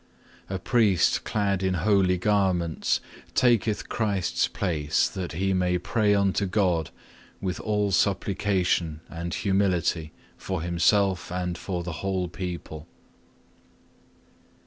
[0.47, 0.55] 3.
[0.55, 3.01] A priest clad in holy garments
[3.35, 6.89] taketh Christ's place that he may pray unto God
[7.39, 12.87] with all supplication and humility for himself and for the whole people.